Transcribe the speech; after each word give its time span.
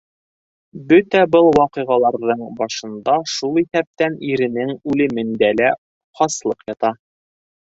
Бөтә 0.91 1.19
был 1.35 1.49
ваҡиғаларҙың 1.57 2.41
башында, 2.61 3.17
шул 3.33 3.61
иҫәптән 3.63 4.17
иренең 4.31 4.75
үлемендә 4.95 5.53
лә, 5.61 5.71
хаслыҡ 6.23 6.67
ята. 6.75 6.93